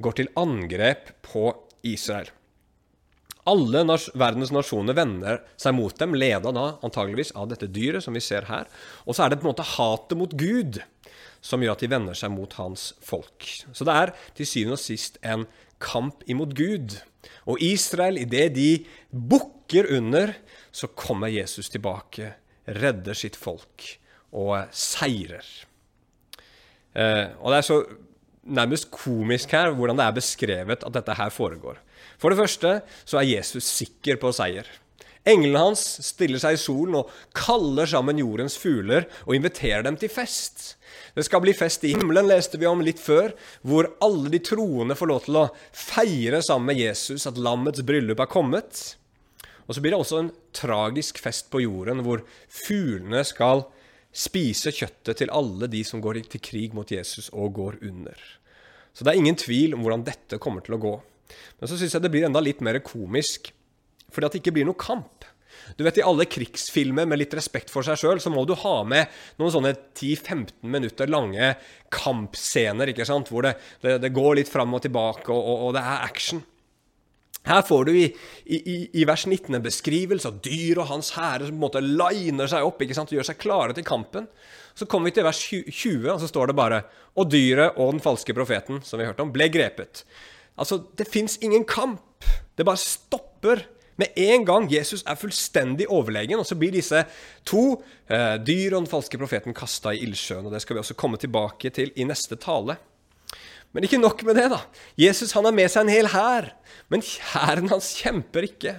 [0.03, 1.49] går til angrep på
[1.89, 2.29] Israel.
[3.49, 8.15] Alle nas verdens nasjoner vender seg mot dem, leda da antageligvis av dette dyret som
[8.15, 8.69] vi ser her.
[9.03, 10.79] Og så er det på en måte hatet mot Gud
[11.43, 13.49] som gjør at de vender seg mot hans folk.
[13.75, 15.43] Så det er til syvende og sist en
[15.84, 16.95] kamp imot Gud.
[17.51, 18.69] Og Israel, idet de
[19.12, 20.32] bukker under,
[20.71, 22.32] så kommer Jesus tilbake,
[22.63, 23.89] redder sitt folk
[24.34, 25.43] og seirer.
[26.95, 27.79] Eh, og det er så
[28.43, 31.79] nærmest komisk her hvordan det er beskrevet at dette her foregår.
[32.23, 34.69] For det første så er Jesus sikker på seier.
[35.27, 40.12] Englene hans stiller seg i solen og kaller sammen jordens fugler og inviterer dem til
[40.12, 40.77] fest.
[41.15, 43.31] Det skal bli fest i himmelen, leste vi om litt før,
[43.62, 48.23] hvor alle de troende får lov til å feire sammen med Jesus at lammets bryllup
[48.23, 48.81] er kommet.
[49.67, 53.65] Og så blir det også en tragisk fest på jorden, hvor fuglene skal
[54.13, 58.19] spise kjøttet til alle de som går til krig mot Jesus og går under.
[58.93, 60.95] Så det er ingen tvil om hvordan dette kommer til å gå.
[61.60, 63.52] Men så syns jeg det blir enda litt mer komisk,
[64.13, 65.28] fordi at det ikke blir noe kamp.
[65.78, 68.76] Du vet, I alle krigsfilmer med litt respekt for seg sjøl, så må du ha
[68.88, 71.54] med noen sånne 10-15 minutter lange
[71.93, 73.32] kampscener, ikke sant?
[73.32, 76.43] hvor det, det, det går litt fram og tilbake, og, og, og, det er action.
[77.43, 78.06] Her får du i,
[78.56, 81.82] i, i vers 19 en beskrivelse av dyr og hans hære som på en måte
[81.84, 83.12] liner seg opp ikke sant?
[83.12, 84.30] og gjør seg klare til kampen.
[84.80, 86.80] Så kommer vi til vers 20, og så står det bare
[87.19, 90.06] Og dyret og den falske profeten, som vi hørte om, ble grepet.
[90.59, 92.01] Altså, det fins ingen kamp.
[92.55, 94.69] Det bare stopper med en gang.
[94.71, 97.03] Jesus er fullstendig overlegen, og så blir disse
[97.45, 100.45] to, eh, dyr og den falske profeten, kasta i ildsjøen.
[100.45, 102.77] og Det skal vi også komme tilbake til i neste tale.
[103.73, 104.61] Men ikke nok med det, da.
[104.97, 106.53] Jesus han har med seg en hel hær,
[106.89, 108.75] men hæren hans kjemper ikke.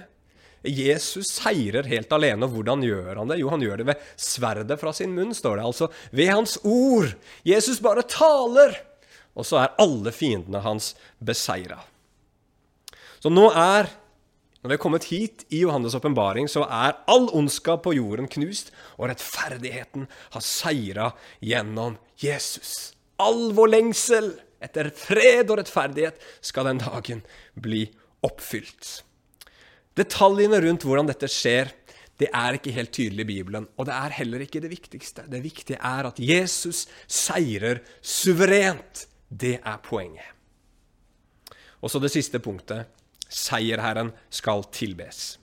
[0.65, 3.39] Jesus seirer helt alene, og hvordan gjør han det?
[3.41, 5.65] Jo, han gjør det ved sverdet fra sin munn, står det.
[5.67, 7.11] Altså ved hans ord.
[7.45, 8.79] Jesus bare taler
[9.35, 11.81] og så er alle fiendene hans beseira.
[13.19, 13.91] Så nå er
[14.65, 18.71] når vi er kommet hit i Johannes' åpenbaring, så er all ondskap på jorden knust,
[18.97, 22.95] og rettferdigheten har seira gjennom Jesus.
[23.21, 24.31] All vår lengsel
[24.65, 27.21] etter fred og rettferdighet skal den dagen
[27.53, 27.83] bli
[28.25, 29.03] oppfylt.
[30.01, 31.69] Detaljene rundt hvordan dette skjer,
[32.17, 35.27] det er ikke helt tydelig i Bibelen, og det er heller ikke det viktigste.
[35.29, 40.27] Det viktige er at Jesus seirer suverent det er poenget.
[41.81, 42.89] Og så det siste punktet.
[43.25, 45.37] Seierherren skal tilbes.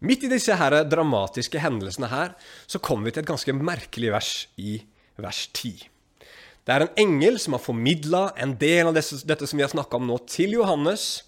[0.00, 2.34] Midt i disse her dramatiske hendelsene her,
[2.70, 4.78] så kommer vi til et ganske merkelig vers i
[5.18, 5.88] vers 10.
[6.64, 9.98] Det er en engel som har formidla en del av dette, som vi har snakka
[9.98, 11.24] om nå, til Johannes.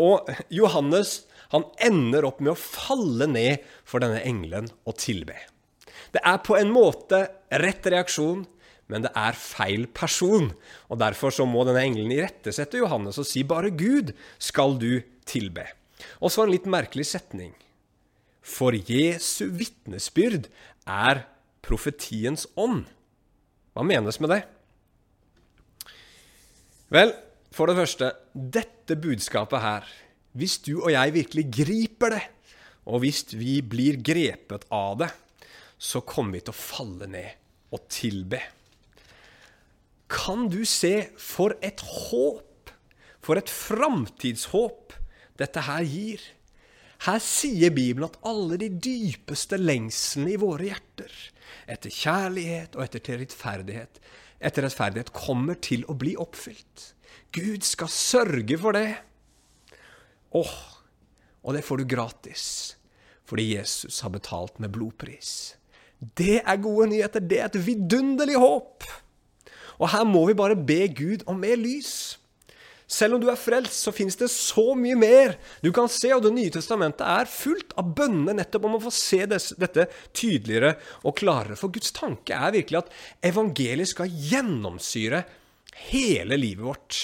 [0.00, 5.34] Og Johannes han ender opp med å falle ned for denne engelen og tilbe.
[6.14, 7.24] Det er på en måte
[7.60, 8.44] rett reaksjon,
[8.90, 10.50] men det er feil person.
[10.90, 15.68] Og Derfor så må denne engelen irettesette Johannes og si 'bare Gud skal du tilbe'.
[16.20, 17.54] Og så en litt merkelig setning.
[18.42, 20.48] For Jesu vitnesbyrd
[20.86, 21.26] er
[21.62, 22.86] profetiens ånd.
[23.76, 24.42] Hva menes med det?
[26.90, 27.14] Vel,
[27.54, 29.86] for det første, dette budskapet her,
[30.32, 32.24] hvis du og jeg virkelig griper det,
[32.90, 35.10] og hvis vi blir grepet av det,
[35.78, 37.30] så kommer vi til å falle ned
[37.70, 38.40] og tilbe.
[40.10, 42.72] Kan du se for et håp,
[43.22, 44.96] for et framtidshåp
[45.38, 46.22] dette her gir?
[47.06, 51.12] Her sier Bibelen at alle de dypeste lengslene i våre hjerter,
[51.70, 54.00] etter kjærlighet og etter rettferdighet,
[54.40, 56.90] etter rettferdighet kommer til å bli oppfylt.
[57.32, 58.98] Gud skal sørge for det.
[60.36, 60.58] Åh,
[61.40, 62.44] og det får du gratis,
[63.24, 65.54] fordi Jesus har betalt med blodpris.
[66.00, 67.24] Det er gode nyheter.
[67.24, 68.84] Det er et vidunderlig håp.
[69.80, 72.20] Og her må vi bare be Gud om mer lys.
[72.90, 76.24] Selv om du er frelst, så finnes det så mye mer du kan se, og
[76.24, 80.74] Det nye testamentet er fullt av bønner nettopp om å få se dette tydeligere
[81.06, 81.58] og klarere.
[81.58, 82.90] For Guds tanke er virkelig at
[83.30, 85.22] evangeliet skal gjennomsyre
[85.92, 86.98] hele livet vårt.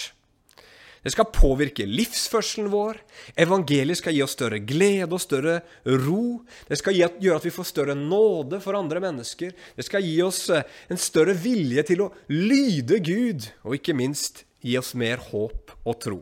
[1.07, 2.97] Det skal påvirke livsførselen vår.
[3.39, 5.61] Evangeliet skal gi oss større glede og større
[6.03, 6.41] ro.
[6.67, 9.55] Det skal gjøre at vi får større nåde for andre mennesker.
[9.79, 14.43] Det skal gi oss eh, en større vilje til å lyde Gud, og ikke minst
[14.67, 16.19] gi oss mer håp og tro.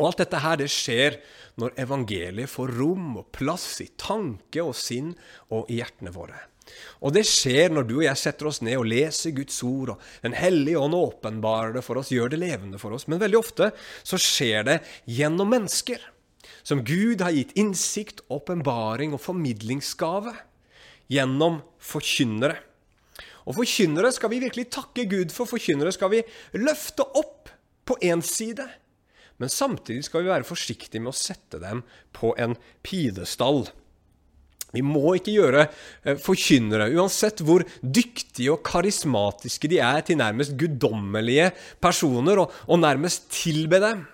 [0.00, 1.22] Og alt dette her, det skjer
[1.62, 5.14] når evangeliet får rom og plass i tanke og sinn
[5.54, 6.49] og i hjertene våre.
[7.00, 10.22] Og det skjer når du og jeg setter oss ned og leser Guds ord, og
[10.22, 13.06] Den hellige ånd åpenbarer det for oss, gjør det levende for oss.
[13.08, 13.70] Men veldig ofte
[14.02, 14.78] så skjer det
[15.08, 16.02] gjennom mennesker,
[16.62, 20.34] som Gud har gitt innsikt, åpenbaring og formidlingsgave.
[21.10, 22.60] Gjennom forkynnere.
[23.48, 25.48] Og forkynnere skal vi virkelig takke Gud for.
[25.50, 26.20] Forkynnere skal vi
[26.60, 27.50] løfte opp
[27.88, 28.68] på én side.
[29.40, 31.80] Men samtidig skal vi være forsiktige med å sette dem
[32.14, 32.54] på en
[32.86, 33.64] pidestall.
[34.74, 40.56] Vi må ikke gjøre eh, forkynnere, uansett hvor dyktige og karismatiske de er, til nærmest
[40.60, 41.50] guddommelige
[41.82, 44.04] personer, og, og nærmest tilbe dem.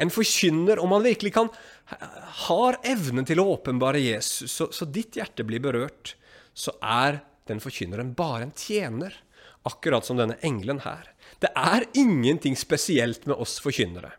[0.00, 1.48] En forkynner, om han virkelig kan,
[2.48, 6.16] har evnen til å åpenbare Jesus, så, så ditt hjerte blir berørt,
[6.54, 9.14] så er den forkynneren bare en tjener,
[9.64, 11.08] akkurat som denne engelen her.
[11.40, 14.12] Det er ingenting spesielt med oss forkynnere.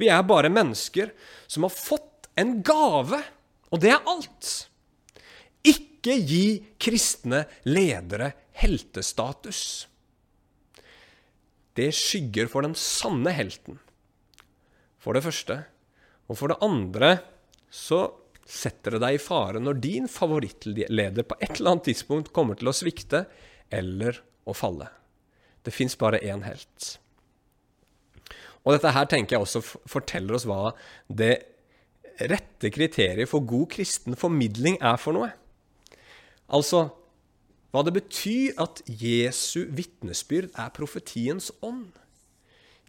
[0.00, 1.12] Vi er bare mennesker
[1.50, 3.20] som har fått en gave
[3.70, 4.50] og det er alt.
[5.66, 6.44] Ikke gi
[6.80, 9.86] kristne ledere heltestatus.
[11.78, 13.78] Det skygger for den sanne helten,
[15.00, 15.62] for det første.
[16.30, 17.12] Og for det andre
[17.70, 18.08] så
[18.50, 22.70] setter det deg i fare når din favorittleder på et eller annet tidspunkt kommer til
[22.70, 23.24] å svikte
[23.70, 24.18] eller
[24.50, 24.88] å falle.
[25.62, 26.96] Det fins bare én helt.
[28.64, 30.72] Og dette her tenker jeg også forteller oss hva
[31.06, 31.34] det
[32.28, 35.30] rette kriteriet for god kristen formidling er for noe.
[36.50, 36.88] Altså
[37.70, 41.92] hva det betyr at Jesu vitnesbyrd er profetiens ånd.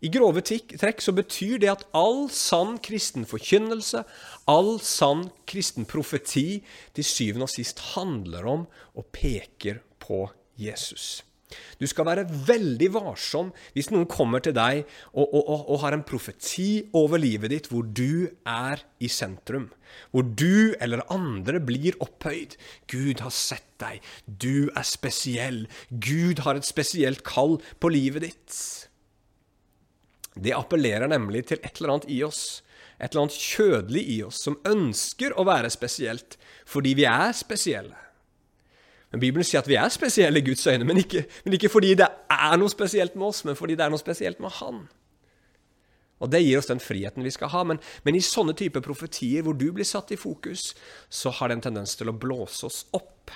[0.01, 4.01] I grove trekk så betyr det at all sann kristen forkynnelse,
[4.49, 6.63] all sann kristen profeti,
[6.97, 8.65] til syvende og sist handler om
[8.97, 10.23] og peker på
[10.57, 11.21] Jesus.
[11.79, 14.83] Du skal være veldig varsom hvis noen kommer til deg
[15.13, 19.69] og, og, og, og, har en profeti over livet ditt hvor du er i sentrum.
[20.11, 22.55] Hvor du eller andre blir opphøyd.
[22.91, 23.99] Gud har sett deg.
[24.25, 25.65] Du er spesiell.
[25.91, 28.59] Gud har et spesielt kall på livet ditt.
[30.35, 32.61] Det appellerer nemlig til et eller annet i oss.
[33.01, 36.37] Et eller annet kjødelig i oss som ønsker å være spesielt
[36.69, 37.97] fordi vi er spesielle.
[39.11, 41.93] Men Bibelen sier at vi er spesielle i Guds øyne, men ikke, men ikke, fordi
[41.99, 44.85] det er noe spesielt med oss, men fordi det er noe spesielt med Han.
[46.21, 47.63] Og Det gir oss den friheten vi skal ha.
[47.65, 50.71] Men, men i sånne typer profetier hvor du blir satt i fokus,
[51.09, 53.33] så har det en tendens til å blåse oss opp.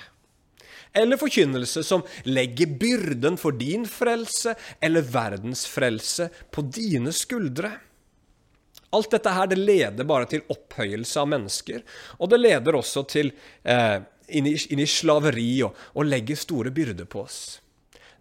[0.96, 7.74] Eller forkynnelse som legger byrden for din frelse eller verdens frelse på dine skuldre.
[8.96, 11.82] Alt dette her det leder bare til opphøyelse av mennesker,
[12.22, 13.32] og det leder også til
[13.66, 13.98] eh,
[14.28, 17.40] inn i, inn i slaveri og, og legge store byrder på oss.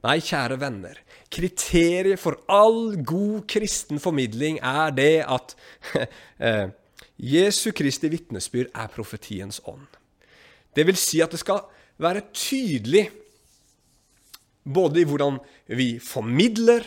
[0.06, 1.00] Nei, kjære venner,
[1.34, 5.56] kriteriet for all god kristen formidling er det at
[6.46, 6.68] eh,
[7.18, 9.88] Jesu Kristi vitnesbyrd er profetiens ånd.
[10.76, 11.64] Det vil si at det skal
[12.02, 13.08] være tydelig
[14.66, 15.40] både i hvordan
[15.78, 16.86] vi formidler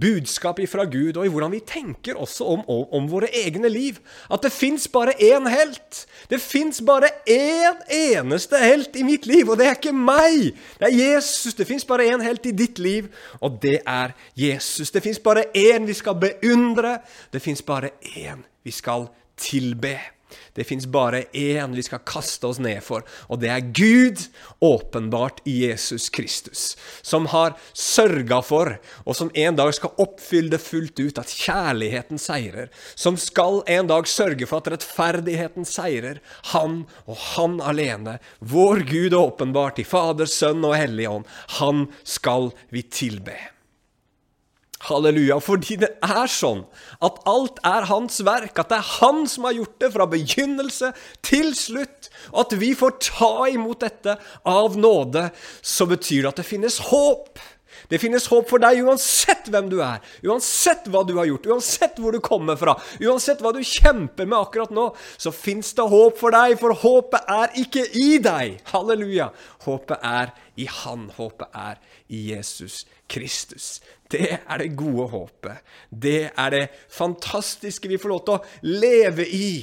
[0.00, 3.98] budskap fra Gud, og i hvordan vi tenker også om, om, om våre egne liv.
[4.32, 6.06] At det fins bare én helt.
[6.30, 10.52] Det fins bare én eneste helt i mitt liv, og det er ikke meg.
[10.80, 11.54] Det er Jesus.
[11.54, 14.90] Det fins bare én helt i ditt liv, og det er Jesus.
[14.90, 16.98] Det fins bare én vi skal beundre.
[17.32, 19.98] Det fins bare én vi skal tilbe.
[20.56, 24.24] Det fins bare én vi skal kaste oss ned for, og det er Gud,
[24.62, 28.76] åpenbart i Jesus Kristus, som har sørga for,
[29.06, 33.90] og som en dag skal oppfylle det fullt ut, at kjærligheten seirer, som skal en
[33.90, 36.22] dag sørge for at rettferdigheten seirer,
[36.52, 41.26] han og han alene, vår Gud åpenbart i Fader, Sønn og Hellig Ånd,
[41.58, 43.51] han skal vi tilbe.
[44.88, 45.38] Halleluja.
[45.42, 46.64] Fordi det er sånn
[47.04, 50.92] at alt er hans verk, at det er han som har gjort det fra begynnelse
[51.24, 52.10] til slutt.
[52.32, 54.18] Og at vi får ta imot dette
[54.48, 55.28] av nåde,
[55.62, 57.42] så betyr det at det finnes håp.
[57.88, 61.98] Det finnes håp for deg uansett hvem du er, uansett hva du har gjort, uansett
[62.00, 64.86] hvor du kommer fra, uansett hva du kjemper med akkurat nå,
[65.20, 68.60] så fins det håp for deg, for håpet er ikke i deg.
[68.72, 69.30] Halleluja.
[69.66, 71.08] Håpet er i Han.
[71.16, 71.80] Håpet er
[72.12, 73.80] i Jesus Kristus.
[74.12, 75.62] Det er det gode håpet.
[75.88, 79.54] Det er det fantastiske vi får lov til å leve i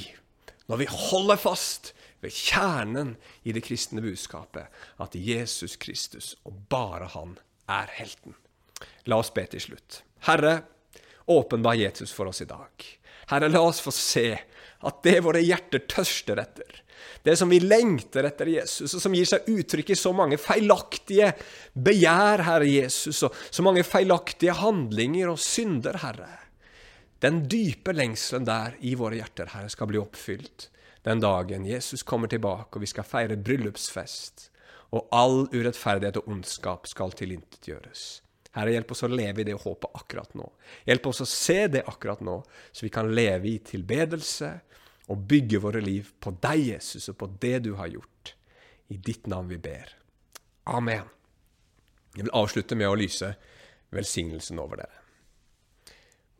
[0.70, 1.92] når vi holder fast
[2.22, 4.68] ved kjernen i det kristne budskapet,
[5.00, 7.38] at Jesus Kristus, og bare Han,
[7.70, 8.36] er helten.
[9.06, 10.02] La oss be til slutt.
[10.26, 10.60] Herre,
[11.30, 12.86] åpenbar Jesus for oss i dag.
[13.30, 16.82] Herre, la oss få se at det våre hjerter tørster etter,
[17.26, 21.32] det som vi lengter etter Jesus, og som gir seg uttrykk i så mange feilaktige
[21.74, 26.32] begjær, Herre Jesus, og så mange feilaktige handlinger og synder, Herre.
[27.20, 30.70] Den dype lengselen der i våre hjerter, Herre, skal bli oppfylt
[31.02, 34.50] den dagen Jesus kommer tilbake, og vi skal feire bryllupsfest,
[34.92, 38.20] og all urettferdighet og ondskap skal tilintetgjøres.
[38.56, 40.48] Herre, hjelp oss å leve i det håpet akkurat nå.
[40.88, 42.40] Hjelp oss å se det akkurat nå,
[42.72, 44.50] så vi kan leve i tilbedelse
[45.10, 48.34] og bygge våre liv på deg, Jesus, og på det du har gjort.
[48.90, 49.90] I ditt navn vi ber.
[50.70, 51.08] Amen.
[52.14, 53.34] Jeg vil avslutte med å lyse
[53.94, 55.02] velsignelsen over dere.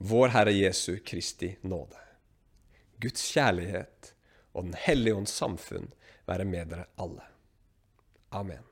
[0.01, 1.99] Vår Herre Jesu Kristi nåde,
[3.03, 4.15] Guds kjærlighet
[4.53, 5.91] og Den hellige ånds samfunn
[6.27, 7.27] være med dere alle.
[8.31, 8.70] Amen.